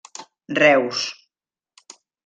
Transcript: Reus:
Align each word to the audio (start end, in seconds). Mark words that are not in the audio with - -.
Reus: 0.59 0.99